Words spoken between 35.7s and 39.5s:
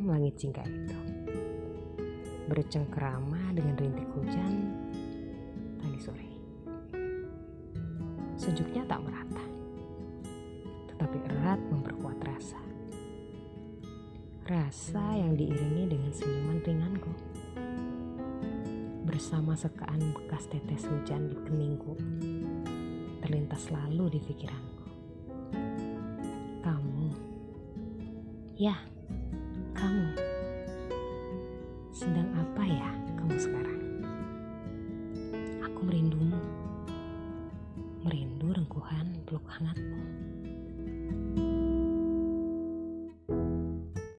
merindumu, merindu rengkuhan peluk